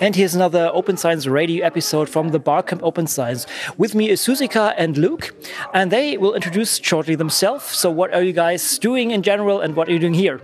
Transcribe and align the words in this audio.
And 0.00 0.16
here's 0.16 0.34
another 0.34 0.70
Open 0.72 0.96
Science 0.96 1.26
Radio 1.26 1.62
episode 1.62 2.08
from 2.08 2.30
the 2.30 2.38
Barcamp 2.38 2.82
Open 2.82 3.06
Science. 3.06 3.46
With 3.76 3.94
me 3.94 4.08
is 4.08 4.22
Zsuzsika 4.22 4.72
and 4.78 4.96
Luc, 4.96 5.34
and 5.74 5.92
they 5.92 6.16
will 6.16 6.32
introduce 6.32 6.78
shortly 6.78 7.16
themselves. 7.16 7.66
So, 7.66 7.90
what 7.90 8.14
are 8.14 8.22
you 8.22 8.32
guys 8.32 8.78
doing 8.78 9.10
in 9.10 9.22
general, 9.22 9.60
and 9.60 9.76
what 9.76 9.88
are 9.88 9.92
you 9.92 9.98
doing 9.98 10.14
here? 10.14 10.40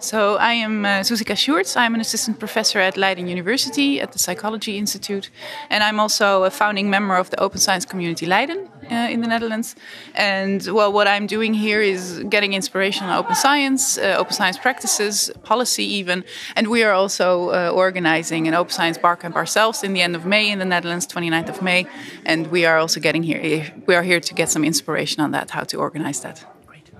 So 0.00 0.34
I 0.34 0.54
am 0.54 0.84
uh, 0.84 1.04
Zsuzsika 1.04 1.36
Sjoerds. 1.36 1.76
I'm 1.76 1.94
an 1.94 2.00
assistant 2.00 2.40
professor 2.40 2.80
at 2.80 2.96
Leiden 2.96 3.28
University 3.28 4.00
at 4.00 4.10
the 4.10 4.18
Psychology 4.18 4.76
Institute, 4.76 5.30
and 5.70 5.84
I'm 5.84 6.00
also 6.00 6.42
a 6.42 6.50
founding 6.50 6.90
member 6.90 7.14
of 7.14 7.30
the 7.30 7.38
Open 7.38 7.60
Science 7.60 7.84
Community 7.84 8.26
Leiden 8.26 8.68
uh, 8.92 9.08
in 9.08 9.20
the 9.20 9.28
Netherlands. 9.28 9.74
And 10.14 10.62
well, 10.66 10.92
what 10.92 11.06
I'm 11.08 11.26
doing 11.26 11.54
here 11.54 11.80
is 11.80 12.22
getting 12.28 12.52
inspiration 12.52 13.06
on 13.06 13.18
open 13.18 13.34
science, 13.34 13.98
uh, 13.98 14.16
open 14.18 14.32
science 14.32 14.58
practices, 14.58 15.30
policy 15.42 15.84
even, 15.84 16.24
and 16.56 16.68
we 16.68 16.82
are 16.84 16.92
also 16.92 17.50
uh, 17.50 17.70
organizing 17.84 18.48
an 18.48 18.54
open 18.54 18.72
science 18.72 18.98
barcamp 18.98 19.36
ourselves 19.36 19.82
in 19.82 19.92
the 19.94 20.02
end 20.02 20.14
of 20.16 20.24
May 20.24 20.50
in 20.50 20.58
the 20.58 20.64
Netherlands, 20.64 21.06
29th 21.06 21.48
of 21.48 21.62
May, 21.62 21.86
and 22.24 22.46
we 22.48 22.66
are 22.66 22.78
also 22.78 23.00
getting 23.00 23.22
here. 23.22 23.40
We 23.86 23.94
are 23.94 24.02
here 24.02 24.20
to 24.20 24.34
get 24.34 24.48
some 24.50 24.64
inspiration 24.64 25.22
on 25.22 25.30
that, 25.32 25.50
how 25.50 25.64
to 25.64 25.78
organize 25.78 26.20
that. 26.20 26.44
Great. 26.66 26.90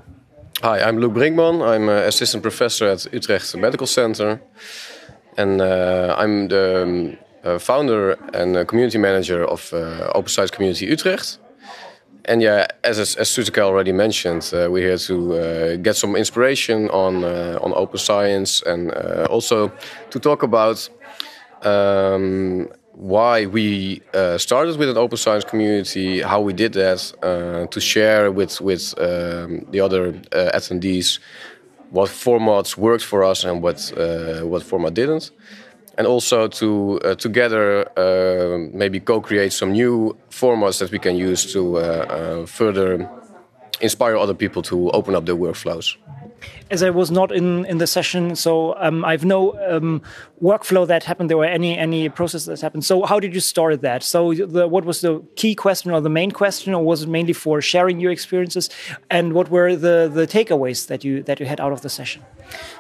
Hi, 0.63 0.81
I'm 0.81 0.99
Luc 0.99 1.13
Brinkman. 1.13 1.63
I'm 1.63 1.89
an 1.89 2.05
assistant 2.09 2.43
professor 2.43 2.87
at 2.87 3.07
Utrecht 3.13 3.57
Medical 3.57 3.87
Center. 3.87 4.41
And 5.37 5.61
uh, 5.61 6.15
I'm 6.19 6.49
the 6.49 6.83
um, 6.83 7.17
uh, 7.45 7.59
founder 7.59 8.13
and 8.35 8.67
community 8.69 8.99
manager 8.99 9.45
of 9.45 9.73
uh, 9.73 10.11
Open 10.15 10.29
Science 10.29 10.51
Community 10.51 10.87
Utrecht. 10.87 11.39
And 12.25 12.41
yeah, 12.41 12.67
as, 12.85 12.99
as 12.99 13.29
Zsuzsika 13.29 13.63
already 13.63 13.93
mentioned, 13.93 14.51
uh, 14.55 14.69
we're 14.71 14.89
here 14.89 14.99
to 14.99 15.35
uh, 15.35 15.77
get 15.77 15.97
some 15.97 16.15
inspiration 16.15 16.89
on, 16.91 17.25
uh, 17.25 17.59
on 17.61 17.73
open 17.75 17.99
science 17.99 18.63
and 18.63 18.93
also 19.29 19.73
to 20.11 20.21
talk 20.21 20.43
about 20.43 20.89
um, 21.63 22.69
why 22.93 23.47
we 23.47 24.03
uh, 24.15 24.39
started 24.39 24.77
with 24.77 24.89
an 24.89 24.97
open 24.97 25.17
science 25.17 25.45
community, 25.45 26.21
how 26.21 26.41
we 26.41 26.53
did 26.53 26.75
that, 26.75 27.13
uh, 27.23 27.67
to 27.67 27.81
share 27.81 28.31
with 28.31 28.61
with 28.61 28.95
um, 28.99 29.67
the 29.71 29.81
other 29.81 30.09
uh, 30.33 30.51
attendees 30.55 31.19
what 31.91 32.09
formats 32.09 32.77
worked 32.77 33.05
for 33.05 33.25
us 33.25 33.45
and 33.45 33.63
what 33.63 33.93
uh, 33.97 34.41
what 34.41 34.63
format 34.63 34.95
didn't, 34.95 35.31
and 35.99 36.07
also 36.07 36.49
to 36.49 37.01
uh, 37.05 37.15
together 37.15 37.87
uh, 37.99 38.59
maybe 38.73 39.01
co-create 39.01 39.53
some 39.53 39.73
new 39.73 40.17
formats 40.31 40.79
that 40.79 40.91
we 40.91 40.99
can 40.99 41.17
use 41.17 41.53
to 41.53 42.47
further 42.47 43.09
inspire 43.81 44.17
other 44.17 44.35
people 44.35 44.63
to 44.63 44.91
open 44.91 45.15
up 45.15 45.27
their 45.27 45.37
workflows 45.37 45.97
as 46.71 46.83
I 46.83 46.91
was 46.91 47.11
not 47.11 47.31
in 47.33 47.65
in 47.67 47.79
the 47.79 47.87
session, 47.87 48.37
so 48.37 48.75
um, 48.79 49.05
I've 49.05 49.25
no 49.25 49.53
um, 49.69 50.03
workflow 50.41 50.87
that 50.87 51.05
happened 51.05 51.31
there 51.31 51.37
or 51.37 51.45
any 51.45 51.79
any 51.79 52.09
process 52.09 52.47
that 52.47 52.61
happened. 52.61 52.85
So 52.85 53.05
how 53.05 53.21
did 53.21 53.35
you 53.35 53.41
start 53.41 53.81
that? 53.83 54.03
So 54.03 54.35
the, 54.35 54.67
what 54.69 54.85
was 54.85 55.01
the 55.01 55.23
key 55.37 55.55
question 55.55 55.91
or 55.91 56.01
the 56.01 56.11
main 56.11 56.31
question, 56.31 56.75
or 56.75 56.83
was 56.83 57.03
it 57.03 57.09
mainly 57.09 57.33
for 57.33 57.61
sharing 57.61 58.01
your 58.01 58.11
experiences? 58.11 58.71
And 59.11 59.33
what 59.33 59.51
were 59.51 59.77
the 59.77 60.11
the 60.13 60.27
takeaways 60.27 60.87
that 60.87 61.05
you 61.05 61.23
that 61.25 61.41
you 61.41 61.47
had 61.47 61.61
out 61.61 61.73
of 61.73 61.83
the 61.83 61.89
session? 61.89 62.23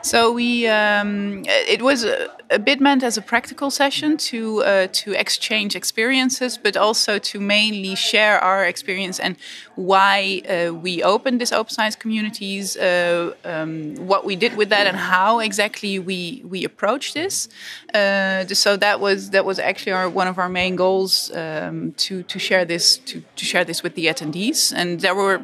So 0.02 0.32
we 0.32 0.66
um, 0.66 1.44
it 1.46 1.80
was 1.80 2.04
a, 2.04 2.28
a, 2.50 2.58
bit 2.58 2.80
meant 2.80 3.04
as 3.04 3.16
a 3.16 3.22
practical 3.22 3.70
session 3.70 4.16
to 4.16 4.64
uh, 4.64 4.88
to 4.92 5.12
exchange 5.12 5.76
experiences, 5.76 6.58
but 6.58 6.76
also 6.76 7.18
to 7.18 7.38
mainly 7.38 7.94
share 7.94 8.40
our 8.40 8.64
experience 8.64 9.20
and 9.20 9.36
why 9.76 10.42
uh, 10.48 10.74
we 10.74 11.04
opened 11.04 11.40
this 11.40 11.52
open 11.52 11.72
science 11.72 11.94
communities, 11.94 12.76
uh, 12.76 13.32
um, 13.44 13.94
what 13.94 14.24
we 14.24 14.34
did 14.34 14.56
with 14.56 14.70
that, 14.70 14.88
and 14.88 14.96
how 14.96 15.38
exactly 15.38 16.00
we 16.00 16.42
we 16.44 16.64
approached 16.64 17.14
this. 17.14 17.48
Uh, 17.94 18.44
so 18.46 18.76
that 18.76 18.98
was 18.98 19.30
that 19.30 19.44
was 19.44 19.60
actually 19.60 19.92
our 19.92 20.08
one 20.08 20.26
of 20.26 20.36
our 20.36 20.48
main 20.48 20.74
goals 20.74 21.30
um, 21.36 21.92
to 21.92 22.24
to 22.24 22.38
share 22.40 22.64
this 22.64 22.96
to 22.96 23.22
to 23.36 23.44
share 23.44 23.64
this 23.64 23.84
with 23.84 23.94
the 23.94 24.06
attendees, 24.06 24.72
and 24.74 25.00
there 25.00 25.14
were 25.14 25.42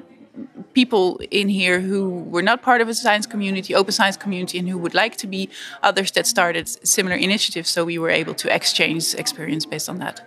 people 0.73 1.21
in 1.31 1.49
here 1.49 1.81
who 1.81 2.21
were 2.31 2.43
not 2.43 2.63
part 2.63 2.81
of 2.81 2.89
a 2.89 2.95
science 2.95 3.27
community, 3.27 3.75
open 3.75 3.93
science 3.93 4.17
community, 4.17 4.59
and 4.59 4.69
who 4.69 4.79
would 4.79 4.95
like 4.95 5.17
to 5.17 5.27
be, 5.27 5.49
others 5.83 6.11
that 6.13 6.27
started 6.27 6.69
similar 6.69 7.17
initiatives. 7.17 7.71
So 7.71 7.85
we 7.85 7.99
were 7.99 8.11
able 8.11 8.35
to 8.35 8.55
exchange 8.55 9.15
experience 9.15 9.67
based 9.67 9.89
on 9.89 9.99
that. 9.99 10.21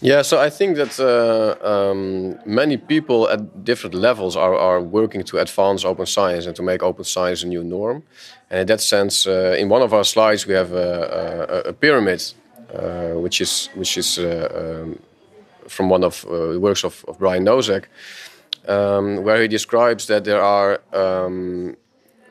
Yeah, 0.00 0.22
so 0.22 0.38
I 0.38 0.50
think 0.50 0.76
that 0.76 1.00
uh, 1.00 1.56
um, 1.66 2.38
many 2.44 2.76
people 2.76 3.28
at 3.30 3.64
different 3.64 3.94
levels 3.94 4.36
are, 4.36 4.54
are 4.54 4.80
working 4.80 5.24
to 5.24 5.38
advance 5.38 5.86
open 5.86 6.06
science 6.06 6.46
and 6.46 6.54
to 6.56 6.62
make 6.62 6.82
open 6.82 7.04
science 7.04 7.42
a 7.42 7.46
new 7.46 7.64
norm. 7.64 8.02
And 8.50 8.60
in 8.60 8.66
that 8.66 8.82
sense, 8.82 9.26
uh, 9.26 9.56
in 9.58 9.70
one 9.70 9.82
of 9.82 9.94
our 9.94 10.04
slides, 10.04 10.46
we 10.46 10.52
have 10.52 10.72
a, 10.72 11.62
a, 11.66 11.70
a 11.70 11.72
pyramid, 11.72 12.22
uh, 12.74 13.12
which 13.14 13.40
is 13.40 13.70
which 13.74 13.96
is 13.96 14.18
uh, 14.18 14.82
um, 14.84 14.98
from 15.68 15.90
one 15.90 16.04
of 16.04 16.24
uh, 16.24 16.52
the 16.52 16.60
works 16.60 16.84
of, 16.84 17.04
of 17.08 17.18
Brian 17.18 17.44
Nosek, 17.44 17.84
um, 18.68 19.22
where 19.22 19.40
he 19.42 19.48
describes 19.48 20.06
that 20.06 20.24
there 20.24 20.42
are, 20.42 20.80
um, 20.92 21.76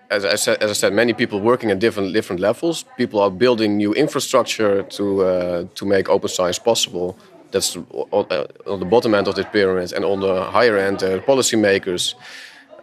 as, 0.09 0.25
I 0.25 0.35
said, 0.35 0.62
as 0.62 0.69
I 0.69 0.73
said, 0.73 0.94
many 0.94 1.13
people 1.13 1.40
working 1.40 1.72
at 1.72 1.79
different 1.79 2.13
different 2.13 2.41
levels. 2.41 2.85
People 2.97 3.19
are 3.19 3.31
building 3.31 3.78
new 3.78 3.94
infrastructure 3.94 4.84
to 4.84 5.24
uh, 5.24 5.63
to 5.75 5.85
make 5.85 6.09
open 6.09 6.29
science 6.29 6.59
possible. 6.59 7.18
That's 7.51 7.78
on, 8.12 8.25
uh, 8.29 8.47
on, 8.68 8.79
the 8.79 8.85
bottom 8.85 9.13
end 9.13 9.28
of 9.28 9.35
the 9.35 9.44
pyramid, 9.44 9.94
and 9.94 10.03
on 10.03 10.19
the 10.19 10.44
higher 10.44 10.78
end, 10.78 11.03
uh, 11.03 11.19
policymakers. 11.19 12.16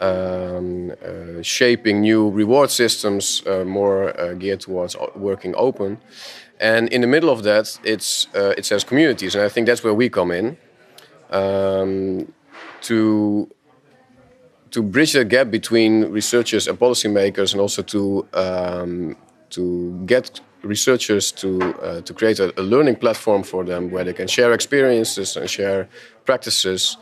Um, 0.01 0.91
uh, 0.91 1.43
shaping 1.43 2.01
new 2.01 2.29
reward 2.31 2.73
systems 2.73 3.45
more 3.47 4.12
geared 4.37 4.59
towards 4.59 4.97
working 5.15 5.55
open. 5.55 5.99
And 6.62 6.89
in 6.93 7.00
the 7.00 7.09
middle 7.09 7.28
of 7.28 7.43
that, 7.43 7.77
it's 7.83 8.28
uh, 8.37 8.55
it 8.56 8.65
says 8.65 8.84
communities, 8.84 9.34
and 9.34 9.45
I 9.45 9.49
think 9.49 9.67
that's 9.67 9.83
where 9.83 9.95
we 9.95 10.09
come 10.09 10.31
in 10.31 10.56
um, 11.31 12.33
to 12.83 13.49
to 14.71 14.83
bridge 14.83 15.12
the 15.12 15.25
gap 15.25 15.50
between 15.50 16.05
researchers 16.12 16.69
and 16.69 16.78
policymakers, 16.78 17.53
and 17.53 17.61
also 17.61 17.83
to 17.83 18.28
um, 18.34 19.17
to 19.50 20.00
get 20.06 20.41
researchers 20.62 21.33
to 21.33 21.49
uh, 21.83 22.00
to 22.03 22.15
create 22.15 22.39
a, 22.39 22.53
a, 22.61 22.62
learning 22.62 22.94
platform 22.94 23.43
for 23.43 23.65
them 23.65 23.91
where 23.91 24.05
they 24.05 24.12
can 24.12 24.29
share 24.29 24.53
experiences 24.53 25.37
and 25.37 25.50
share 25.50 25.89
practices 26.25 26.97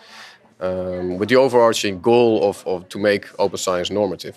um, 0.60 1.18
with 1.18 1.28
the 1.28 1.36
overarching 1.36 2.00
goal 2.00 2.48
of, 2.48 2.66
of 2.66 2.88
to 2.88 2.98
make 2.98 3.26
open 3.38 3.58
science 3.58 3.90
normative. 3.90 4.36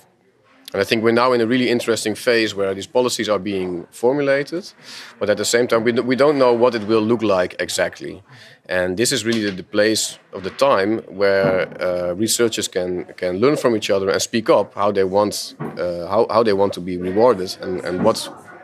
And 0.73 0.81
I 0.81 0.85
think 0.85 1.03
we're 1.03 1.11
now 1.11 1.33
in 1.33 1.41
a 1.41 1.45
really 1.45 1.69
interesting 1.69 2.15
phase 2.15 2.55
where 2.55 2.73
these 2.73 2.87
policies 2.87 3.29
are 3.29 3.37
being 3.37 3.85
formulated, 3.91 4.73
but 5.19 5.29
at 5.29 5.37
the 5.37 5.45
same 5.45 5.67
time, 5.67 5.83
we, 5.83 5.91
we 5.91 6.15
don't 6.15 6.39
know 6.39 6.51
what 6.51 6.73
it 6.73 6.87
will 6.87 7.01
look 7.01 7.21
like 7.21 7.55
exactly. 7.59 8.23
And 8.65 8.97
this 8.97 9.11
is 9.11 9.23
really 9.23 9.43
the, 9.43 9.51
the 9.51 9.63
place 9.63 10.17
of 10.31 10.43
the 10.43 10.49
time 10.49 10.99
where 11.01 11.67
uh, 11.79 12.13
researchers 12.15 12.67
can, 12.67 13.05
can 13.17 13.37
learn 13.37 13.55
from 13.55 13.75
each 13.75 13.91
other 13.91 14.09
and 14.09 14.19
speak 14.19 14.49
up 14.49 14.73
how 14.73 14.91
they 14.91 15.03
want, 15.03 15.53
uh, 15.59 16.07
how, 16.07 16.25
how 16.31 16.41
they 16.41 16.53
want 16.53 16.73
to 16.73 16.81
be 16.81 16.97
rewarded 16.97 17.55
and, 17.61 17.81
and 17.85 18.03
what, 18.03 18.17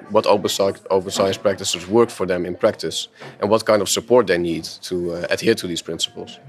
what 0.10 0.26
open, 0.26 0.50
open 0.90 1.12
science 1.12 1.38
practices 1.38 1.88
work 1.88 2.10
for 2.10 2.26
them 2.26 2.44
in 2.44 2.56
practice 2.56 3.08
and 3.40 3.52
what 3.52 3.66
kind 3.68 3.84
of 3.84 3.90
support 3.90 4.26
they 4.26 4.38
need 4.40 4.64
to 4.64 5.14
uh, 5.14 5.28
adhere 5.30 5.54
to 5.54 5.68
these 5.68 5.84
principles 5.84 6.40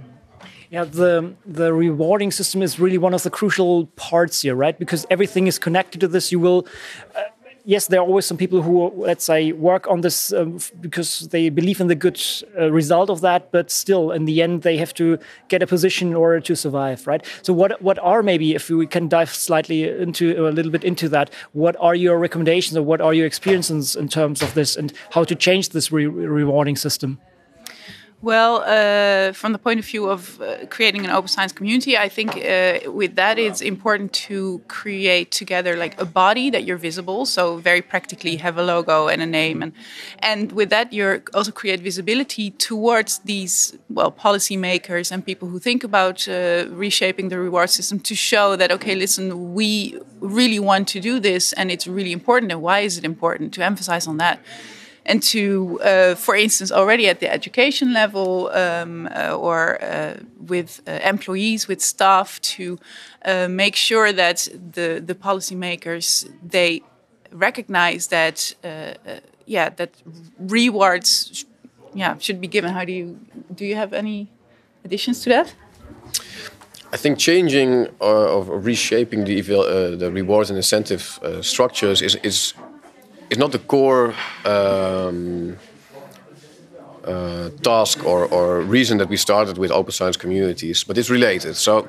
yeah 0.70 0.84
the 0.84 1.34
the 1.44 1.72
rewarding 1.72 2.30
system 2.30 2.62
is 2.62 2.78
really 2.78 2.98
one 2.98 3.12
of 3.12 3.22
the 3.22 3.30
crucial 3.30 3.86
parts 3.96 4.42
here 4.42 4.54
right? 4.54 4.78
Because 4.78 5.04
everything 5.10 5.46
is 5.46 5.58
connected 5.58 6.00
to 6.00 6.08
this. 6.08 6.32
You 6.32 6.38
will 6.38 6.66
uh, 7.16 7.22
yes 7.64 7.88
there 7.88 8.00
are 8.00 8.06
always 8.06 8.24
some 8.24 8.36
people 8.36 8.62
who 8.62 8.90
let's 8.96 9.24
say 9.24 9.52
work 9.52 9.86
on 9.88 10.00
this 10.00 10.32
um, 10.32 10.58
because 10.80 11.28
they 11.28 11.48
believe 11.48 11.80
in 11.80 11.88
the 11.88 11.94
good 11.94 12.20
uh, 12.58 12.70
result 12.70 13.10
of 13.10 13.20
that 13.20 13.50
but 13.52 13.70
still 13.70 14.12
in 14.12 14.24
the 14.24 14.40
end 14.42 14.62
they 14.62 14.76
have 14.76 14.94
to 14.94 15.18
get 15.48 15.62
a 15.62 15.66
position 15.66 16.08
in 16.08 16.14
order 16.14 16.40
to 16.40 16.54
survive 16.54 17.06
right? 17.06 17.24
So 17.42 17.52
what 17.52 17.82
what 17.82 17.98
are 17.98 18.22
maybe 18.22 18.54
if 18.54 18.70
we 18.70 18.86
can 18.86 19.08
dive 19.08 19.34
slightly 19.34 19.88
into 19.88 20.46
a 20.46 20.50
little 20.50 20.72
bit 20.72 20.84
into 20.84 21.08
that 21.08 21.30
what 21.52 21.76
are 21.80 21.94
your 21.94 22.18
recommendations 22.18 22.76
or 22.76 22.82
what 22.82 23.00
are 23.00 23.12
your 23.12 23.26
experiences 23.26 23.96
in 23.96 24.08
terms 24.08 24.40
of 24.40 24.54
this 24.54 24.76
and 24.76 24.92
how 25.10 25.24
to 25.24 25.34
change 25.34 25.70
this 25.70 25.90
re 25.92 26.06
rewarding 26.06 26.76
system 26.76 27.18
well, 28.22 28.62
uh, 28.66 29.32
from 29.32 29.52
the 29.52 29.58
point 29.58 29.80
of 29.80 29.86
view 29.86 30.10
of 30.10 30.40
uh, 30.42 30.66
creating 30.66 31.06
an 31.06 31.10
open 31.10 31.28
science 31.28 31.52
community, 31.52 31.96
I 31.96 32.10
think 32.10 32.36
uh, 32.36 32.90
with 32.90 33.14
that 33.16 33.38
it's 33.38 33.62
important 33.62 34.12
to 34.28 34.60
create 34.68 35.30
together 35.30 35.74
like 35.74 35.98
a 35.98 36.04
body 36.04 36.50
that 36.50 36.64
you're 36.64 36.76
visible. 36.76 37.24
So 37.24 37.56
very 37.56 37.80
practically 37.80 38.36
have 38.36 38.58
a 38.58 38.62
logo 38.62 39.08
and 39.08 39.22
a 39.22 39.26
name, 39.26 39.62
and 39.62 39.72
and 40.18 40.52
with 40.52 40.68
that 40.68 40.92
you're 40.92 41.22
also 41.32 41.50
create 41.50 41.80
visibility 41.80 42.50
towards 42.50 43.20
these 43.20 43.78
well 43.88 44.12
policymakers 44.12 45.10
and 45.10 45.24
people 45.24 45.48
who 45.48 45.58
think 45.58 45.82
about 45.82 46.28
uh, 46.28 46.66
reshaping 46.68 47.30
the 47.30 47.38
reward 47.38 47.70
system 47.70 48.00
to 48.00 48.14
show 48.14 48.54
that 48.54 48.70
okay, 48.70 48.94
listen, 48.94 49.54
we 49.54 49.98
really 50.20 50.60
want 50.60 50.88
to 50.88 51.00
do 51.00 51.20
this, 51.20 51.54
and 51.54 51.70
it's 51.70 51.86
really 51.86 52.12
important. 52.12 52.52
And 52.52 52.60
why 52.60 52.80
is 52.80 52.98
it 52.98 53.04
important 53.04 53.54
to 53.54 53.64
emphasize 53.64 54.06
on 54.06 54.18
that? 54.18 54.40
And 55.06 55.22
to, 55.22 55.80
uh, 55.82 56.14
for 56.14 56.36
instance, 56.36 56.70
already 56.70 57.08
at 57.08 57.20
the 57.20 57.32
education 57.32 57.92
level 57.92 58.50
um, 58.52 59.08
uh, 59.14 59.34
or 59.34 59.82
uh, 59.82 60.14
with 60.46 60.82
uh, 60.86 60.98
employees, 61.02 61.68
with 61.68 61.80
staff, 61.80 62.40
to 62.40 62.78
uh, 63.24 63.48
make 63.48 63.76
sure 63.76 64.12
that 64.12 64.48
the 64.72 65.02
the 65.04 65.14
policymakers 65.14 66.28
they 66.50 66.82
recognize 67.32 68.08
that 68.08 68.54
uh, 68.64 68.92
yeah 69.46 69.70
that 69.76 69.90
rewards 70.38 71.44
yeah 71.94 72.18
should 72.18 72.40
be 72.40 72.48
given. 72.48 72.72
How 72.72 72.84
do 72.84 72.92
you 72.92 73.18
do? 73.54 73.64
You 73.64 73.76
have 73.76 73.92
any 73.92 74.28
additions 74.84 75.20
to 75.22 75.30
that? 75.30 75.54
I 76.92 76.96
think 76.96 77.18
changing 77.18 77.86
uh, 78.00 78.34
or 78.34 78.60
reshaping 78.60 79.24
the 79.24 79.40
the 79.98 80.10
rewards 80.12 80.50
and 80.50 80.56
incentive 80.56 81.18
structures 81.40 82.02
is 82.02 82.16
is 82.22 82.54
is 83.30 83.38
not 83.38 83.52
the 83.52 83.58
core 83.58 84.14
um, 84.44 85.56
uh, 87.04 87.50
task 87.62 88.04
or, 88.04 88.26
or 88.26 88.60
reason 88.60 88.98
that 88.98 89.08
we 89.08 89.16
started 89.16 89.56
with 89.56 89.70
open 89.70 89.92
science 89.92 90.16
communities, 90.16 90.84
but 90.84 90.98
it's 90.98 91.10
related. 91.10 91.56
So 91.56 91.88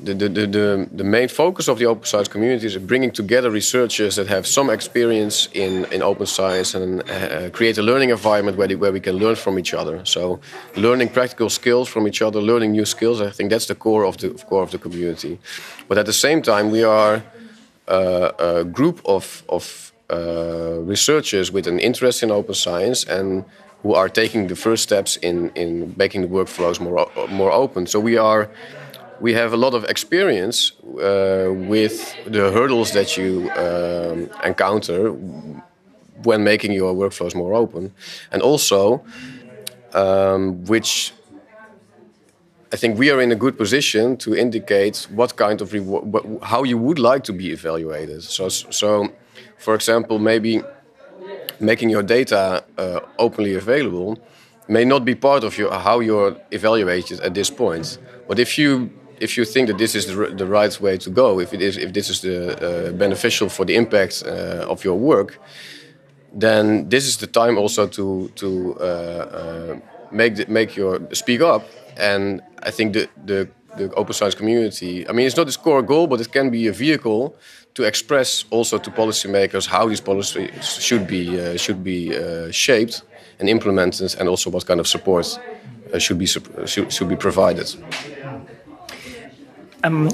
the, 0.00 0.14
the, 0.14 0.28
the, 0.28 0.88
the, 0.92 1.04
main 1.04 1.28
focus 1.28 1.66
of 1.66 1.78
the 1.78 1.86
open 1.86 2.04
science 2.04 2.28
communities 2.28 2.76
is 2.76 2.82
bringing 2.82 3.10
together 3.10 3.50
researchers 3.50 4.14
that 4.16 4.28
have 4.28 4.46
some 4.46 4.70
experience 4.70 5.48
in, 5.54 5.86
in 5.86 6.02
open 6.02 6.26
science 6.26 6.74
and 6.74 7.08
uh, 7.10 7.50
create 7.50 7.78
a 7.78 7.82
learning 7.82 8.10
environment 8.10 8.56
where, 8.56 8.68
where 8.78 8.92
we 8.92 9.00
can 9.00 9.16
learn 9.16 9.34
from 9.34 9.58
each 9.58 9.74
other. 9.74 10.04
So, 10.04 10.40
learning 10.76 11.08
practical 11.08 11.50
skills 11.50 11.88
from 11.88 12.06
each 12.06 12.22
other, 12.22 12.40
learning 12.40 12.72
new 12.72 12.84
skills, 12.84 13.20
I 13.20 13.30
think 13.30 13.50
that's 13.50 13.66
the 13.66 13.74
core 13.74 14.04
of 14.04 14.18
the 14.18 14.30
core 14.30 14.62
of 14.62 14.70
the 14.70 14.78
community. 14.78 15.38
But 15.88 15.98
at 15.98 16.06
the 16.06 16.12
same 16.12 16.42
time, 16.42 16.70
we 16.70 16.84
are 16.84 17.22
uh, 17.88 18.32
a 18.38 18.64
group 18.64 19.00
of, 19.04 19.42
of 19.48 19.87
uh, 20.10 20.78
researchers 20.80 21.52
with 21.52 21.66
an 21.66 21.78
interest 21.78 22.22
in 22.22 22.30
open 22.30 22.54
science 22.54 23.04
and 23.04 23.44
who 23.82 23.94
are 23.94 24.08
taking 24.08 24.48
the 24.48 24.56
first 24.56 24.82
steps 24.82 25.16
in, 25.16 25.50
in 25.54 25.94
making 25.96 26.22
the 26.22 26.28
workflows 26.28 26.80
more, 26.80 27.10
more 27.28 27.52
open. 27.52 27.86
So, 27.86 28.00
we 28.00 28.16
are 28.16 28.50
we 29.20 29.34
have 29.34 29.52
a 29.52 29.56
lot 29.56 29.74
of 29.74 29.84
experience 29.84 30.72
uh, 30.80 31.50
with 31.52 32.14
the 32.24 32.52
hurdles 32.52 32.92
that 32.92 33.16
you 33.16 33.50
um, 33.56 34.30
encounter 34.44 35.10
when 36.22 36.44
making 36.44 36.72
your 36.72 36.94
workflows 36.94 37.34
more 37.34 37.54
open, 37.54 37.92
and 38.30 38.42
also 38.42 39.02
um, 39.94 40.64
which 40.66 41.12
I 42.72 42.76
think 42.76 42.98
we 42.98 43.10
are 43.10 43.20
in 43.20 43.32
a 43.32 43.36
good 43.36 43.56
position 43.56 44.16
to 44.18 44.36
indicate 44.36 45.06
what 45.10 45.36
kind 45.36 45.60
of 45.60 45.72
reward, 45.72 46.04
how 46.42 46.64
you 46.64 46.76
would 46.76 46.98
like 46.98 47.24
to 47.24 47.32
be 47.32 47.50
evaluated. 47.50 48.22
So, 48.24 48.48
so 48.48 49.10
for 49.58 49.74
example, 49.74 50.18
maybe 50.18 50.62
making 51.60 51.90
your 51.90 52.02
data 52.02 52.64
uh, 52.76 53.00
openly 53.18 53.54
available 53.54 54.18
may 54.68 54.84
not 54.84 55.04
be 55.04 55.14
part 55.14 55.44
of 55.44 55.56
your, 55.58 55.72
how 55.72 56.00
you're 56.00 56.36
evaluated 56.50 57.20
at 57.20 57.34
this 57.34 57.50
point. 57.50 57.98
But 58.28 58.38
if 58.38 58.58
you 58.58 58.90
if 59.20 59.36
you 59.36 59.44
think 59.44 59.66
that 59.68 59.78
this 59.78 59.94
is 59.94 60.06
the, 60.06 60.14
the 60.36 60.46
right 60.46 60.80
way 60.80 60.96
to 60.96 61.10
go, 61.10 61.40
if 61.40 61.52
it 61.52 61.60
is, 61.60 61.76
if 61.76 61.92
this 61.92 62.08
is 62.08 62.20
the 62.20 62.36
uh, 62.38 62.92
beneficial 62.92 63.48
for 63.48 63.64
the 63.64 63.74
impact 63.74 64.22
uh, 64.24 64.64
of 64.68 64.84
your 64.84 64.94
work, 64.94 65.40
then 66.32 66.88
this 66.88 67.04
is 67.06 67.16
the 67.16 67.26
time 67.26 67.58
also 67.58 67.86
to 67.86 68.30
to 68.36 68.76
uh, 68.80 68.84
uh 68.84 69.78
make 70.10 70.36
the, 70.36 70.46
make 70.46 70.76
your 70.76 71.00
speak 71.12 71.40
up. 71.40 71.64
And 71.96 72.42
I 72.62 72.70
think 72.70 72.92
the, 72.92 73.08
the 73.26 73.48
the 73.78 73.92
open 73.94 74.14
science 74.14 74.34
community. 74.34 75.08
I 75.08 75.12
mean, 75.12 75.26
it's 75.26 75.36
not 75.36 75.46
its 75.46 75.56
core 75.56 75.82
goal, 75.82 76.06
but 76.06 76.20
it 76.20 76.30
can 76.32 76.50
be 76.50 76.68
a 76.68 76.72
vehicle 76.72 77.34
to 77.74 77.84
express 77.84 78.44
also 78.50 78.78
to 78.78 78.90
policymakers 78.90 79.66
how 79.66 79.88
these 79.88 80.00
policies 80.00 80.50
should 80.86 81.06
be 81.06 81.40
uh, 81.40 81.56
should 81.56 81.82
be 81.82 82.00
uh, 82.16 82.50
shaped 82.50 83.02
and 83.38 83.48
implemented, 83.48 84.16
and 84.18 84.28
also 84.28 84.50
what 84.50 84.66
kind 84.66 84.80
of 84.80 84.86
support 84.86 85.38
should 85.98 86.18
be 86.18 86.26
should, 86.26 86.92
should 86.92 87.08
be 87.08 87.16
provided. 87.16 87.68
Um, 89.84 90.10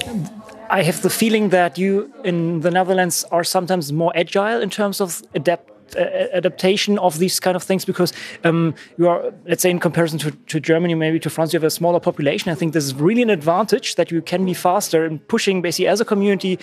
I 0.70 0.82
have 0.82 1.00
the 1.02 1.10
feeling 1.10 1.50
that 1.50 1.78
you 1.78 2.12
in 2.24 2.60
the 2.60 2.70
Netherlands 2.70 3.24
are 3.30 3.44
sometimes 3.44 3.92
more 3.92 4.12
agile 4.14 4.60
in 4.62 4.70
terms 4.70 5.00
of 5.00 5.22
adapt 5.34 5.73
adaptation 5.96 6.98
of 6.98 7.18
these 7.18 7.40
kind 7.40 7.56
of 7.56 7.62
things 7.62 7.84
because 7.84 8.12
um, 8.44 8.74
you 8.98 9.08
are, 9.08 9.32
let's 9.46 9.62
say, 9.62 9.70
in 9.70 9.78
comparison 9.78 10.18
to, 10.18 10.30
to, 10.30 10.60
Germany, 10.60 10.94
maybe 10.94 11.18
to 11.20 11.30
France, 11.30 11.52
you 11.52 11.58
have 11.58 11.64
a 11.64 11.70
smaller 11.70 12.00
population. 12.00 12.50
I 12.50 12.54
think 12.54 12.72
this 12.72 12.84
is 12.84 12.94
really 12.94 13.22
an 13.22 13.30
advantage 13.30 13.94
that 13.96 14.10
you 14.10 14.22
can 14.22 14.44
be 14.44 14.54
faster 14.54 15.04
in 15.04 15.18
pushing 15.18 15.62
basically 15.62 15.88
as 15.88 16.00
a 16.00 16.04
community 16.04 16.58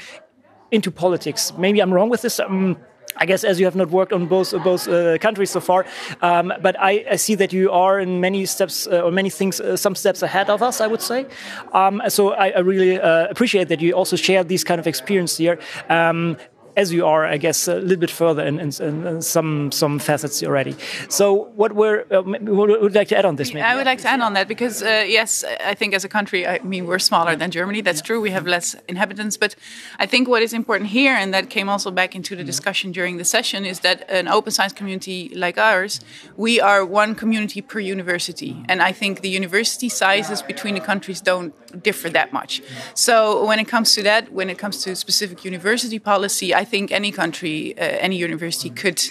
into 0.71 0.91
politics. 0.91 1.53
Maybe 1.57 1.81
I'm 1.81 1.93
wrong 1.93 2.09
with 2.09 2.21
this. 2.21 2.39
Um, 2.39 2.77
I 3.17 3.25
guess 3.25 3.43
as 3.43 3.59
you 3.59 3.65
have 3.65 3.75
not 3.75 3.89
worked 3.89 4.13
on 4.13 4.27
both 4.27 4.51
both 4.63 4.87
uh, 4.87 5.17
countries 5.17 5.51
so 5.51 5.59
far, 5.59 5.85
um, 6.21 6.53
but 6.61 6.79
I, 6.79 7.05
I, 7.11 7.15
see 7.17 7.35
that 7.35 7.51
you 7.51 7.69
are 7.71 7.99
in 7.99 8.21
many 8.21 8.45
steps 8.45 8.87
uh, 8.87 9.01
or 9.01 9.11
many 9.11 9.29
things, 9.29 9.59
uh, 9.59 9.75
some 9.75 9.95
steps 9.95 10.21
ahead 10.21 10.49
of 10.49 10.63
us. 10.63 10.79
I 10.79 10.87
would 10.87 11.01
say. 11.01 11.25
Um, 11.73 12.01
so 12.07 12.31
I, 12.31 12.49
I 12.51 12.59
really 12.59 12.99
uh, 12.99 13.27
appreciate 13.29 13.67
that 13.67 13.81
you 13.81 13.93
also 13.93 14.15
share 14.15 14.43
these 14.43 14.63
kind 14.63 14.79
of 14.79 14.87
experience 14.87 15.37
here. 15.37 15.59
Um, 15.89 16.37
as 16.75 16.91
you 16.93 17.05
are, 17.05 17.25
I 17.25 17.37
guess, 17.37 17.67
a 17.67 17.75
little 17.75 17.97
bit 17.97 18.11
further 18.11 18.43
in, 18.43 18.59
in, 18.59 18.71
in 18.79 19.21
some 19.21 19.71
some 19.71 19.99
facets 19.99 20.43
already. 20.43 20.75
So, 21.09 21.51
what 21.55 21.73
were 21.73 22.05
uh, 22.11 22.21
would 22.23 22.69
you 22.69 22.89
like 22.89 23.09
to 23.09 23.17
add 23.17 23.25
on 23.25 23.35
this? 23.35 23.53
Maybe? 23.53 23.63
I 23.63 23.75
would 23.75 23.85
like 23.85 24.01
to 24.01 24.07
add 24.07 24.21
on 24.21 24.33
that 24.33 24.47
because 24.47 24.81
uh, 24.81 25.05
yes, 25.07 25.43
I 25.65 25.73
think 25.73 25.93
as 25.93 26.03
a 26.03 26.09
country, 26.09 26.47
I 26.47 26.59
mean, 26.59 26.85
we're 26.85 26.99
smaller 26.99 27.35
than 27.35 27.51
Germany. 27.51 27.81
That's 27.81 28.01
true. 28.01 28.21
We 28.21 28.31
have 28.31 28.45
less 28.45 28.75
inhabitants, 28.87 29.37
but 29.37 29.55
I 29.99 30.05
think 30.05 30.27
what 30.27 30.41
is 30.41 30.53
important 30.53 30.89
here, 30.89 31.13
and 31.13 31.33
that 31.33 31.49
came 31.49 31.69
also 31.69 31.91
back 31.91 32.15
into 32.15 32.35
the 32.35 32.43
discussion 32.43 32.91
during 32.91 33.17
the 33.17 33.25
session, 33.25 33.65
is 33.65 33.79
that 33.81 34.09
an 34.09 34.27
open 34.27 34.51
science 34.51 34.73
community 34.73 35.31
like 35.35 35.57
ours, 35.57 35.99
we 36.37 36.59
are 36.59 36.85
one 36.85 37.15
community 37.15 37.61
per 37.61 37.79
university, 37.79 38.63
and 38.69 38.81
I 38.81 38.91
think 38.91 39.21
the 39.21 39.29
university 39.29 39.89
sizes 39.89 40.41
between 40.41 40.75
the 40.75 40.81
countries 40.81 41.21
don't 41.21 41.53
differ 41.83 42.09
that 42.09 42.33
much. 42.33 42.61
So, 42.93 43.45
when 43.45 43.59
it 43.59 43.67
comes 43.67 43.93
to 43.95 44.03
that, 44.03 44.31
when 44.31 44.49
it 44.49 44.57
comes 44.57 44.83
to 44.83 44.95
specific 44.95 45.45
university 45.45 45.99
policy, 45.99 46.53
I 46.53 46.60
think 46.65 46.91
any 46.91 47.11
country, 47.11 47.73
uh, 47.77 47.81
any 47.81 48.17
university 48.17 48.69
could 48.69 49.01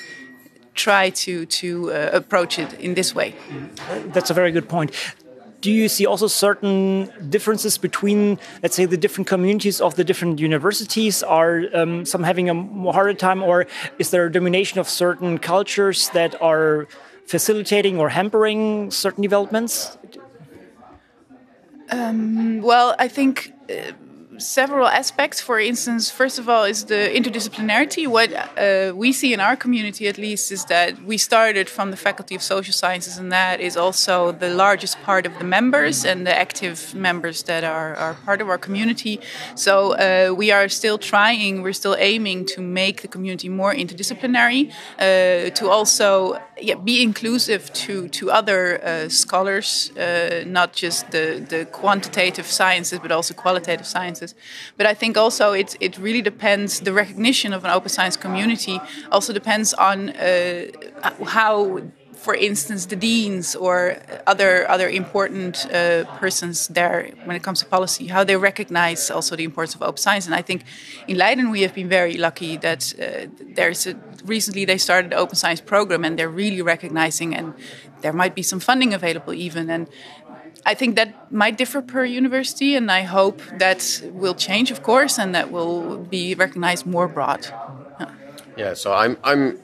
try 0.75 1.11
to 1.11 1.47
to 1.47 1.93
uh, 1.93 2.11
approach 2.13 2.59
it 2.59 2.73
in 2.81 2.95
this 2.95 3.15
way. 3.15 3.35
That's 4.13 4.31
a 4.31 4.35
very 4.35 4.53
good 4.53 4.69
point. 4.69 4.91
Do 5.61 5.71
you 5.71 5.89
see 5.89 6.07
also 6.07 6.27
certain 6.27 7.11
differences 7.29 7.79
between, 7.79 8.39
let's 8.63 8.75
say, 8.75 8.87
the 8.87 8.97
different 8.97 9.29
communities 9.29 9.81
of 9.81 9.95
the 9.95 10.05
different 10.05 10.41
universities? 10.41 11.23
Are 11.23 11.65
um, 11.75 12.07
some 12.07 12.25
having 12.25 12.49
a 12.49 12.55
more 12.55 12.95
harder 12.95 13.15
time, 13.15 13.43
or 13.43 13.67
is 13.99 14.11
there 14.11 14.25
a 14.25 14.33
domination 14.33 14.81
of 14.81 14.89
certain 14.89 15.39
cultures 15.39 16.09
that 16.11 16.41
are 16.41 16.87
facilitating 17.27 17.99
or 18.01 18.09
hampering 18.09 18.91
certain 18.91 19.23
developments? 19.23 19.99
Um, 21.91 22.63
well, 22.63 22.95
I 22.99 23.09
think. 23.09 23.53
Uh, 23.69 23.93
several 24.41 24.87
aspects. 24.87 25.41
For 25.41 25.61
instance, 25.61 26.11
first 26.11 26.39
of 26.39 26.49
all, 26.49 26.65
is 26.65 26.85
the 26.87 27.11
interdisciplinarity. 27.15 28.07
What 28.09 28.33
uh, 28.33 28.93
we 28.95 29.13
see 29.13 29.33
in 29.33 29.41
our 29.41 29.57
community, 29.57 30.09
at 30.09 30.19
least, 30.19 30.51
is 30.51 30.65
that 30.67 31.03
we 31.03 31.19
started 31.19 31.69
from 31.69 31.91
the 31.91 31.97
Faculty 31.97 32.35
of 32.35 32.43
Social 32.43 32.73
Sciences, 32.73 33.19
and 33.19 33.31
that 33.31 33.61
is 33.61 33.77
also 33.77 34.33
the 34.33 34.53
largest 34.55 35.01
part 35.03 35.27
of 35.27 35.39
the 35.39 35.45
members 35.45 36.05
and 36.05 36.27
the 36.27 36.37
active 36.37 36.95
members 36.95 37.43
that 37.45 37.65
are, 37.65 37.95
are 37.95 38.15
part 38.15 38.41
of 38.41 38.49
our 38.49 38.59
community. 38.59 39.21
So 39.55 39.93
uh, 39.93 40.35
we 40.35 40.51
are 40.51 40.69
still 40.69 40.99
trying, 40.99 41.63
we're 41.63 41.73
still 41.73 41.97
aiming 41.99 42.47
to 42.47 42.61
make 42.61 43.03
the 43.03 43.09
community 43.09 43.49
more 43.49 43.75
interdisciplinary, 43.75 44.73
uh, 44.99 45.51
to 45.51 45.69
also 45.69 46.41
yeah, 46.61 46.75
be 46.75 47.03
inclusive 47.03 47.73
to, 47.73 48.09
to 48.09 48.31
other 48.31 48.83
uh, 48.85 49.09
scholars, 49.09 49.91
uh, 49.97 50.45
not 50.47 50.73
just 50.73 51.11
the, 51.11 51.45
the 51.49 51.67
quantitative 51.67 52.47
sciences, 52.47 52.99
but 52.99 53.13
also 53.13 53.35
qualitative 53.35 53.87
sciences. 53.87 54.30
But 54.77 54.87
I 54.87 54.95
think 54.95 55.17
also 55.17 55.53
it 55.53 55.77
it 55.81 55.99
really 55.99 56.23
depends. 56.23 56.81
The 56.81 56.93
recognition 56.93 57.53
of 57.53 57.65
an 57.65 57.71
open 57.71 57.89
science 57.89 58.17
community 58.17 58.81
also 59.11 59.33
depends 59.33 59.75
on 59.75 60.11
uh, 60.11 60.67
how 61.27 61.81
for 62.21 62.35
instance, 62.35 62.85
the 62.87 62.97
deans 62.97 63.57
or 63.57 63.97
other 64.27 64.69
other 64.71 64.89
important 64.89 65.67
uh, 65.73 66.05
persons 66.19 66.69
there 66.69 67.11
when 67.25 67.35
it 67.35 67.43
comes 67.43 67.61
to 67.61 67.67
policy, 67.67 68.09
how 68.09 68.25
they 68.25 68.37
recognize 68.37 69.11
also 69.11 69.37
the 69.37 69.45
importance 69.45 69.75
of 69.75 69.83
open 69.83 69.97
science. 69.97 70.27
And 70.27 70.35
I 70.35 70.43
think 70.43 70.65
in 71.09 71.17
Leiden 71.17 71.51
we 71.51 71.63
have 71.63 71.75
been 71.75 71.89
very 71.89 72.19
lucky 72.19 72.59
that 72.59 72.93
uh, 73.01 73.27
there's 73.55 73.87
a, 73.87 73.95
recently 74.25 74.67
they 74.67 74.77
started 74.79 75.13
the 75.13 75.17
open 75.17 75.37
science 75.37 75.63
program 75.63 76.05
and 76.05 76.19
they're 76.19 76.37
really 76.43 76.61
recognizing 76.61 77.35
and 77.35 77.55
there 78.03 78.13
might 78.13 78.35
be 78.35 78.43
some 78.43 78.61
funding 78.61 78.93
available 78.93 79.33
even 79.33 79.71
and 79.71 79.89
I 80.67 80.75
think 80.75 80.97
that 80.97 81.33
might 81.33 81.57
differ 81.57 81.83
per 81.83 82.05
university, 82.05 82.77
and 82.77 82.91
I 82.91 83.03
hope 83.03 83.41
that 83.59 84.03
will 84.13 84.35
change, 84.35 84.71
of 84.71 84.83
course, 84.83 85.19
and 85.19 85.35
that 85.35 85.51
will 85.51 85.99
be 85.99 86.35
recognized 86.35 86.87
more 86.87 87.09
broad. 87.09 87.47
Yeah, 87.99 88.11
yeah 88.57 88.75
so 88.75 88.93
I'm, 88.93 89.17
I'm, 89.25 89.59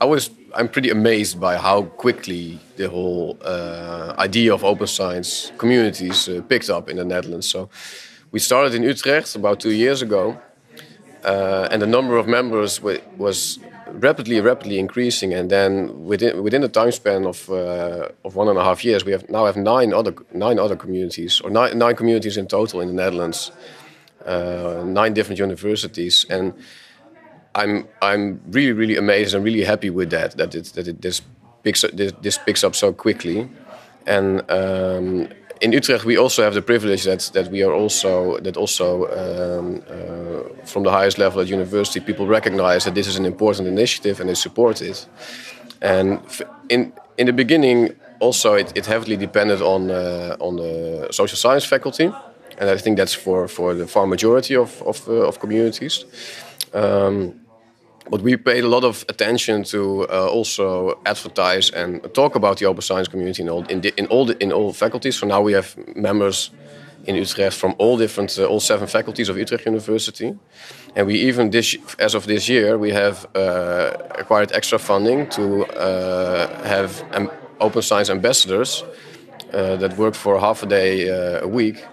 I 0.00 0.06
was, 0.06 0.30
I'm 0.54 0.68
pretty 0.68 0.90
amazed 0.90 1.38
by 1.38 1.56
how 1.56 1.82
quickly 1.82 2.58
the 2.76 2.88
whole 2.88 3.38
uh, 3.44 4.14
idea 4.18 4.54
of 4.54 4.64
open 4.64 4.86
science 4.86 5.52
communities 5.58 6.28
uh, 6.28 6.40
picked 6.48 6.70
up 6.70 6.88
in 6.88 6.96
the 6.96 7.04
Netherlands. 7.04 7.48
So 7.48 7.68
we 8.30 8.38
started 8.38 8.74
in 8.74 8.82
Utrecht 8.82 9.36
about 9.36 9.60
two 9.60 9.72
years 9.72 10.00
ago, 10.02 10.40
uh, 11.24 11.68
and 11.70 11.82
the 11.82 11.86
number 11.86 12.16
of 12.16 12.26
members 12.26 12.80
was 12.82 13.58
rapidly, 13.92 14.40
rapidly 14.40 14.78
increasing, 14.78 15.34
and 15.34 15.50
then 15.50 16.04
within 16.04 16.42
within 16.42 16.62
the 16.62 16.68
time 16.68 16.92
span 16.92 17.26
of 17.26 17.48
uh, 17.48 18.08
of 18.24 18.34
one 18.36 18.48
and 18.48 18.58
a 18.58 18.64
half 18.64 18.84
years, 18.84 19.04
we 19.04 19.12
have 19.12 19.28
now 19.28 19.46
have 19.46 19.56
nine 19.56 19.92
other 19.92 20.14
nine 20.32 20.58
other 20.58 20.76
communities, 20.76 21.40
or 21.40 21.50
nine, 21.50 21.78
nine 21.78 21.96
communities 21.96 22.36
in 22.36 22.46
total 22.46 22.80
in 22.80 22.88
the 22.88 22.94
Netherlands, 22.94 23.52
uh, 24.26 24.82
nine 24.84 25.14
different 25.14 25.38
universities, 25.38 26.26
and 26.30 26.54
I'm 27.54 27.86
I'm 28.00 28.40
really 28.50 28.72
really 28.72 28.96
amazed 28.96 29.34
and 29.34 29.44
really 29.44 29.64
happy 29.64 29.90
with 29.90 30.10
that 30.10 30.36
that 30.36 30.54
it 30.54 30.72
that 30.74 30.88
it 30.88 31.02
this 31.02 31.22
picks 31.62 31.84
up, 31.84 31.90
this, 31.92 32.12
this 32.22 32.38
picks 32.38 32.64
up 32.64 32.74
so 32.74 32.92
quickly, 32.92 33.48
and 34.06 34.42
um, 34.50 35.28
in 35.60 35.72
Utrecht 35.72 36.04
we 36.04 36.16
also 36.16 36.42
have 36.42 36.54
the 36.54 36.62
privilege 36.62 37.04
that 37.04 37.30
that 37.34 37.50
we 37.50 37.62
are 37.62 37.72
also 37.72 38.38
that 38.40 38.56
also 38.56 39.06
um, 39.06 39.82
uh, 39.88 40.31
from 40.64 40.82
the 40.82 40.90
highest 40.90 41.18
level 41.18 41.40
at 41.40 41.48
university 41.48 42.00
people 42.00 42.26
recognize 42.26 42.84
that 42.84 42.94
this 42.94 43.06
is 43.06 43.16
an 43.16 43.24
important 43.24 43.68
initiative 43.68 44.20
and 44.20 44.28
they 44.28 44.34
support 44.34 44.80
it, 44.80 45.06
and 45.80 46.20
in 46.68 46.92
in 47.16 47.26
the 47.26 47.32
beginning 47.32 47.94
also 48.20 48.54
it, 48.54 48.72
it 48.76 48.86
heavily 48.86 49.16
depended 49.16 49.60
on 49.60 49.90
uh, 49.90 50.36
on 50.38 50.56
the 50.56 51.08
social 51.10 51.36
science 51.36 51.64
faculty, 51.64 52.12
and 52.58 52.70
I 52.70 52.76
think 52.78 52.96
that's 52.96 53.14
for 53.14 53.48
for 53.48 53.74
the 53.74 53.86
far 53.86 54.06
majority 54.06 54.56
of 54.56 54.82
of, 54.82 55.08
uh, 55.08 55.28
of 55.28 55.38
communities. 55.38 56.04
Um, 56.74 57.42
but 58.10 58.20
we 58.22 58.36
paid 58.36 58.64
a 58.64 58.68
lot 58.68 58.84
of 58.84 59.04
attention 59.08 59.62
to 59.64 60.06
uh, 60.10 60.26
also 60.26 60.98
advertise 61.06 61.70
and 61.70 62.02
talk 62.14 62.34
about 62.34 62.58
the 62.58 62.66
open 62.66 62.82
science 62.82 63.08
community 63.08 63.42
in 63.42 63.48
all 63.48 63.64
in, 63.68 63.80
the, 63.80 63.92
in 63.96 64.06
all 64.06 64.26
the, 64.26 64.36
in 64.42 64.52
all 64.52 64.72
faculties. 64.72 65.16
So 65.16 65.26
now 65.26 65.40
we 65.40 65.52
have 65.52 65.76
members 65.94 66.50
in 67.04 67.16
Utrecht 67.16 67.54
from 67.54 67.74
all 67.78 67.96
different 67.96 68.38
uh, 68.38 68.46
all 68.46 68.60
seven 68.60 68.86
faculties 68.86 69.28
of 69.28 69.36
Utrecht 69.36 69.66
University, 69.66 70.34
and 70.96 71.06
we 71.06 71.14
even 71.14 71.50
this 71.50 71.76
as 71.98 72.14
of 72.14 72.26
this 72.26 72.48
year 72.48 72.78
we 72.78 72.90
have 72.90 73.26
uh, 73.34 73.92
acquired 74.18 74.52
extra 74.52 74.78
funding 74.78 75.28
to 75.30 75.64
uh, 75.66 76.46
have 76.64 77.04
open 77.60 77.82
science 77.82 78.10
ambassadors 78.10 78.84
that 79.52 79.96
work 79.98 80.14
for 80.14 80.40
half 80.40 80.62
a 80.62 80.66
day 80.66 81.08
a 81.42 81.46
week 81.46 81.84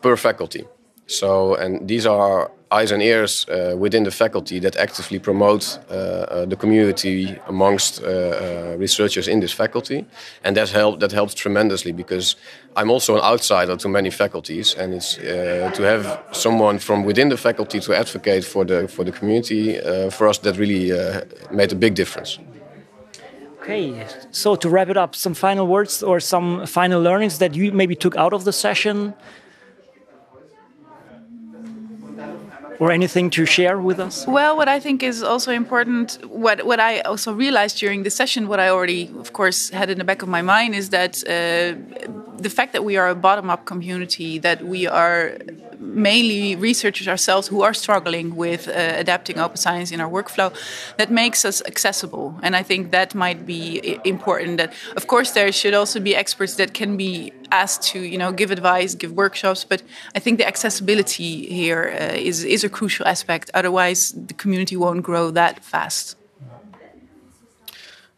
per 0.00 0.16
faculty. 0.16 0.64
So 1.06 1.54
and 1.54 1.88
these 1.88 2.06
are 2.06 2.50
eyes 2.70 2.92
and 2.92 3.02
ears 3.02 3.46
uh, 3.48 3.74
within 3.76 4.04
the 4.04 4.10
faculty 4.10 4.60
that 4.60 4.76
actively 4.76 5.18
promote 5.18 5.78
uh, 5.90 5.94
uh, 5.94 6.46
the 6.46 6.56
community 6.56 7.36
amongst 7.48 8.02
uh, 8.02 8.06
uh, 8.06 8.76
researchers 8.78 9.26
in 9.26 9.40
this 9.40 9.52
faculty, 9.52 10.06
and 10.44 10.56
that 10.56 10.70
helped 10.70 11.00
that 11.00 11.12
helps 11.12 11.34
tremendously 11.34 11.92
because 11.92 12.36
I'm 12.76 12.90
also 12.90 13.16
an 13.16 13.22
outsider 13.22 13.76
to 13.76 13.88
many 13.88 14.10
faculties, 14.10 14.74
and 14.74 14.94
it's 14.94 15.16
to 15.16 15.82
have 15.82 16.22
someone 16.32 16.78
from 16.78 17.04
within 17.04 17.28
the 17.28 17.36
faculty 17.36 17.80
to 17.80 17.94
advocate 17.94 18.44
for 18.44 18.64
the 18.64 18.88
for 18.88 19.04
the 19.04 19.12
community 19.12 19.78
for 20.10 20.28
us 20.28 20.38
that 20.38 20.56
really 20.56 20.92
made 21.50 21.72
a 21.72 21.76
big 21.76 21.94
difference. 21.94 22.38
Okay, 23.62 24.06
so 24.30 24.56
to 24.56 24.68
wrap 24.70 24.88
it 24.88 24.96
up, 24.96 25.14
some 25.14 25.34
final 25.34 25.66
words 25.66 26.02
or 26.02 26.20
some 26.20 26.66
final 26.66 27.02
learnings 27.02 27.38
that 27.38 27.54
you 27.54 27.72
maybe 27.72 27.94
took 27.94 28.16
out 28.16 28.32
of 28.32 28.44
the 28.44 28.52
session 28.52 29.14
or 32.80 32.90
anything 32.90 33.30
to 33.30 33.44
share 33.44 33.78
with 33.78 34.00
us? 34.00 34.26
Well, 34.26 34.56
what 34.56 34.68
I 34.68 34.80
think 34.80 35.02
is 35.02 35.22
also 35.22 35.52
important, 35.52 36.18
what 36.26 36.64
what 36.64 36.80
I 36.80 37.00
also 37.00 37.32
realized 37.32 37.78
during 37.78 38.02
the 38.02 38.10
session, 38.10 38.48
what 38.48 38.58
I 38.58 38.68
already, 38.70 39.02
of 39.18 39.32
course, 39.32 39.70
had 39.70 39.90
in 39.90 39.98
the 39.98 40.04
back 40.04 40.22
of 40.22 40.28
my 40.28 40.42
mind, 40.42 40.74
is 40.74 40.88
that 40.90 41.12
uh, 41.24 41.76
the 42.46 42.50
fact 42.50 42.72
that 42.72 42.82
we 42.82 42.96
are 42.96 43.08
a 43.08 43.14
bottom-up 43.14 43.66
community, 43.66 44.38
that 44.38 44.64
we 44.64 44.86
are 44.86 45.36
mainly 45.94 46.56
researchers 46.56 47.08
ourselves 47.08 47.48
who 47.48 47.62
are 47.62 47.74
struggling 47.74 48.36
with 48.36 48.68
uh, 48.68 48.72
adapting 48.72 49.38
open 49.38 49.56
science 49.56 49.90
in 49.90 50.00
our 50.00 50.10
workflow 50.10 50.52
that 50.96 51.10
makes 51.10 51.44
us 51.44 51.62
accessible. 51.66 52.34
And 52.42 52.56
i 52.56 52.62
think 52.62 52.90
that 52.90 53.14
might 53.14 53.46
be 53.46 53.98
important 54.04 54.58
that 54.58 54.72
of 54.96 55.06
course 55.06 55.32
there 55.32 55.52
should 55.52 55.74
also 55.74 56.00
be 56.00 56.14
experts 56.14 56.54
that 56.56 56.74
can 56.74 56.96
be 56.96 57.32
asked 57.50 57.82
to 57.92 57.98
you 57.98 58.18
know 58.18 58.30
give 58.32 58.50
advice 58.50 58.94
give 58.94 59.12
workshops 59.12 59.64
but 59.64 59.82
i 60.14 60.20
think 60.20 60.38
the 60.38 60.46
accessibility 60.46 61.32
here 61.46 61.82
uh, 62.00 62.28
is 62.30 62.44
is 62.44 62.64
a 62.64 62.68
crucial 62.68 63.06
aspect. 63.06 63.50
Otherwise 63.54 64.12
the 64.12 64.34
community 64.34 64.76
won't 64.76 65.02
grow 65.02 65.30
that 65.30 65.64
fast. 65.64 66.16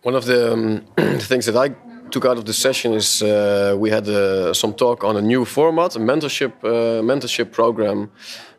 One 0.02 0.16
of 0.16 0.24
the 0.24 0.52
um, 0.52 0.84
things 1.30 1.46
that 1.46 1.56
i 1.56 1.68
took 2.12 2.24
out 2.26 2.38
of 2.38 2.44
the 2.44 2.52
session 2.52 2.92
is 2.92 3.22
uh, 3.22 3.74
we 3.78 3.90
had 3.90 4.06
uh, 4.08 4.52
some 4.52 4.74
talk 4.74 5.02
on 5.02 5.16
a 5.16 5.22
new 5.22 5.44
format, 5.44 5.96
a 5.96 5.98
mentorship 5.98 6.52
uh, 6.62 7.02
mentorship 7.02 7.50
program, 7.50 8.10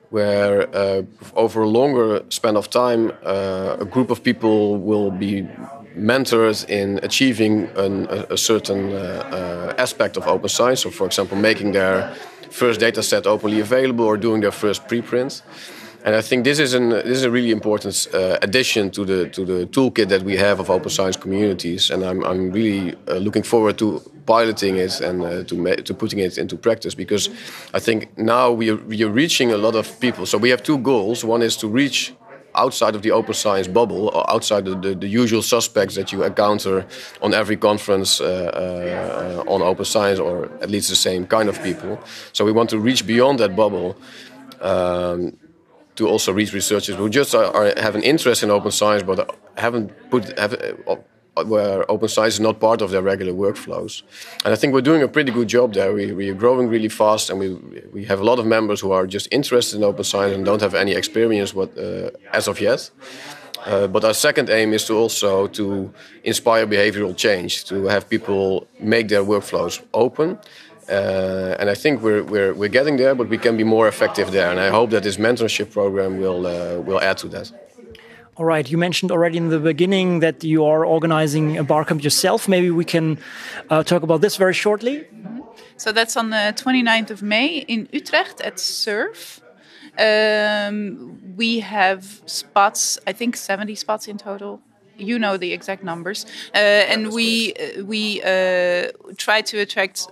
where 0.10 0.68
uh, 0.76 1.04
over 1.36 1.62
a 1.62 1.68
longer 1.68 2.24
span 2.30 2.58
of 2.58 2.70
time, 2.70 3.12
uh, 3.24 3.78
a 3.80 3.86
group 3.86 4.10
of 4.10 4.24
people 4.24 4.78
will 4.78 5.12
be 5.12 5.48
mentors 5.96 6.66
in 6.66 7.00
achieving 7.04 7.70
an, 7.78 8.08
a, 8.10 8.34
a, 8.34 8.38
certain 8.38 8.92
uh, 8.94 9.74
aspect 9.78 10.18
of 10.18 10.28
open 10.28 10.50
science. 10.50 10.82
So, 10.82 10.90
for 10.90 11.06
example, 11.06 11.38
making 11.38 11.74
their 11.74 12.16
first 12.50 12.80
data 12.80 13.04
set 13.04 13.28
openly 13.28 13.60
available 13.60 14.06
or 14.06 14.18
doing 14.18 14.42
their 14.42 14.52
first 14.52 14.88
preprint. 14.88 15.44
And 16.06 16.16
I 16.16 16.22
think 16.22 16.44
this 16.44 16.60
is 16.60 16.74
an 16.74 16.90
this 16.90 17.18
is 17.18 17.24
a 17.24 17.32
really 17.32 17.52
important 17.52 18.08
uh, 18.14 18.38
addition 18.42 18.92
to 18.92 19.06
the 19.06 19.30
to 19.30 19.46
the 19.46 19.66
toolkit 19.68 20.10
that 20.10 20.24
we 20.24 20.36
have 20.36 20.60
of 20.60 20.70
open 20.70 20.90
science 20.90 21.16
communities, 21.16 21.90
and 21.90 22.04
I'm 22.04 22.24
I'm 22.26 22.52
really 22.52 22.94
uh, 23.08 23.20
looking 23.20 23.44
forward 23.44 23.78
to 23.78 24.02
piloting 24.26 24.76
it 24.76 25.02
and 25.02 25.24
uh, 25.24 25.44
to 25.44 25.76
to 25.84 25.94
putting 25.94 26.20
it 26.20 26.38
into 26.38 26.58
practice 26.58 26.94
because 26.94 27.30
I 27.74 27.80
think 27.80 28.18
now 28.18 28.52
we 28.52 28.72
are, 28.72 28.76
we 28.76 29.02
are 29.04 29.14
reaching 29.14 29.54
a 29.54 29.58
lot 29.58 29.76
of 29.76 29.98
people. 30.00 30.26
So 30.26 30.38
we 30.38 30.50
have 30.50 30.62
two 30.62 30.78
goals. 30.78 31.24
One 31.24 31.42
is 31.42 31.56
to 31.58 31.70
reach 31.70 32.14
outside 32.56 32.96
of 32.96 33.02
the 33.02 33.12
open 33.12 33.34
science 33.34 33.70
bubble, 33.70 34.10
or 34.10 34.30
outside 34.30 34.66
the, 34.66 34.76
the, 34.76 34.96
the 34.96 35.08
usual 35.08 35.42
suspects 35.42 35.96
that 35.96 36.12
you 36.12 36.24
encounter 36.24 36.86
on 37.22 37.34
every 37.34 37.56
conference 37.58 38.20
uh, 38.20 38.26
uh, 38.28 39.52
on 39.52 39.62
open 39.62 39.86
science, 39.86 40.20
or 40.20 40.50
at 40.62 40.70
least 40.70 40.90
the 40.90 40.96
same 40.96 41.26
kind 41.26 41.48
of 41.48 41.64
people. 41.64 41.98
So 42.34 42.44
we 42.44 42.52
want 42.52 42.70
to 42.72 42.78
reach 42.78 43.08
beyond 43.08 43.40
that 43.40 43.56
bubble. 43.56 43.96
Um, 44.62 45.38
to 45.96 46.08
also 46.08 46.34
reach 46.34 46.54
researchers 46.54 46.96
who 46.96 47.10
just 47.10 47.36
are, 47.36 47.46
are, 47.56 47.74
have 47.78 47.96
an 47.96 48.04
interest 48.04 48.44
in 48.44 48.50
open 48.50 48.72
science 48.72 49.04
but 49.04 49.38
haven't 49.58 49.92
put 50.10 50.38
have, 50.38 50.54
uh, 50.88 50.96
where 51.46 51.90
open 51.90 52.08
science 52.08 52.36
is 52.36 52.40
not 52.40 52.60
part 52.60 52.82
of 52.82 52.92
their 52.92 53.02
regular 53.02 53.34
workflows. 53.34 54.04
And 54.46 54.54
I 54.54 54.56
think 54.56 54.74
we're 54.74 54.82
doing 54.82 55.02
a 55.02 55.08
pretty 55.08 55.32
good 55.32 55.48
job 55.48 55.74
there. 55.74 55.92
We, 55.94 56.12
we 56.12 56.30
are 56.30 56.36
growing 56.36 56.68
really 56.70 56.90
fast, 56.90 57.30
and 57.30 57.40
we 57.40 57.54
we 57.92 58.06
have 58.06 58.20
a 58.20 58.24
lot 58.24 58.40
of 58.40 58.46
members 58.46 58.82
who 58.82 58.92
are 58.92 59.08
just 59.08 59.28
interested 59.32 59.78
in 59.78 59.84
open 59.84 60.04
science 60.04 60.36
and 60.36 60.46
don't 60.46 60.62
have 60.62 60.76
any 60.76 60.94
experience 60.94 61.54
what 61.54 61.78
uh, 61.78 62.12
as 62.32 62.48
of 62.48 62.60
yet. 62.60 62.92
Uh, 63.66 63.88
but 63.88 64.04
our 64.04 64.14
second 64.14 64.50
aim 64.50 64.74
is 64.74 64.86
to 64.86 64.94
also 64.94 65.48
to 65.48 65.94
inspire 66.24 66.68
behavioral 66.68 67.16
change, 67.16 67.64
to 67.66 67.86
have 67.86 68.10
people 68.10 68.68
make 68.80 69.08
their 69.08 69.24
workflows 69.24 69.82
open 69.94 70.38
uh, 70.90 71.56
and 71.60 71.70
I 71.70 71.76
think 71.76 72.02
we're, 72.02 72.24
we're, 72.24 72.54
we're 72.54 72.70
getting 72.70 72.98
there, 72.98 73.16
but 73.16 73.30
we 73.30 73.38
can 73.38 73.58
be 73.58 73.64
more 73.64 73.88
effective 73.88 74.32
there. 74.32 74.50
And 74.52 74.60
I 74.60 74.70
hope 74.70 74.90
that 74.92 75.04
this 75.04 75.18
mentorship 75.18 75.72
program 75.72 76.20
will, 76.20 76.46
uh, 76.46 76.80
will 76.80 77.02
add 77.02 77.18
to 77.20 77.28
that. 77.30 77.52
All 78.36 78.46
right, 78.46 78.68
you 78.68 78.80
mentioned 78.80 79.12
already 79.12 79.38
in 79.38 79.50
the 79.50 79.60
beginning 79.60 80.20
that 80.22 80.44
you 80.44 80.66
are 80.66 80.84
organizing 80.86 81.58
a 81.58 81.64
barcamp 81.64 82.04
yourself. 82.04 82.48
Maybe 82.48 82.72
we 82.72 82.84
can 82.84 83.20
uh, 83.70 83.84
talk 83.84 84.02
about 84.02 84.22
this 84.22 84.38
very 84.38 84.54
shortly. 84.54 84.96
Mm 84.98 85.26
-hmm. 85.26 85.44
So 85.76 85.92
that's 85.92 86.16
on 86.16 86.30
the 86.30 86.54
29th 86.56 87.12
of 87.12 87.22
May 87.22 87.64
in 87.68 87.88
Utrecht 87.92 88.42
at 88.42 88.60
SURF. 88.60 89.42
Um, 90.00 91.20
we 91.38 91.62
have 91.62 92.02
spots, 92.26 93.00
I 93.08 93.14
think 93.14 93.36
70 93.36 93.76
spots 93.76 94.08
in 94.08 94.18
total 94.18 94.60
you 94.98 95.20
know 95.20 95.38
the 95.38 95.54
exact 95.54 95.84
numbers, 95.84 96.26
uh, 96.54 96.58
and 96.58 97.12
we 97.12 97.54
uh, 97.54 97.84
we 97.84 98.22
uh, 98.22 98.92
try 99.18 99.42
to 99.42 99.60
attract 99.60 100.08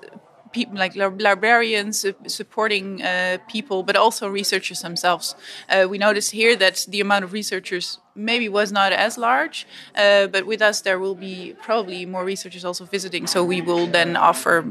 people 0.51 0.77
like 0.77 0.95
librarians 0.95 2.05
supporting 2.27 3.01
uh, 3.01 3.37
people, 3.47 3.83
but 3.83 3.95
also 3.95 4.27
researchers 4.27 4.81
themselves. 4.81 5.35
Uh, 5.69 5.87
we 5.89 5.97
noticed 5.97 6.31
here 6.31 6.55
that 6.55 6.85
the 6.89 7.01
amount 7.01 7.23
of 7.23 7.33
researchers 7.33 7.99
maybe 8.15 8.49
was 8.49 8.71
not 8.71 8.91
as 8.91 9.17
large, 9.17 9.65
uh, 9.95 10.27
but 10.27 10.45
with 10.45 10.61
us 10.61 10.81
there 10.81 10.99
will 10.99 11.15
be 11.15 11.55
probably 11.61 12.05
more 12.05 12.25
researchers 12.25 12.65
also 12.65 12.85
visiting. 12.85 13.27
So 13.27 13.43
we 13.43 13.61
will 13.61 13.87
then 13.87 14.15
offer 14.15 14.65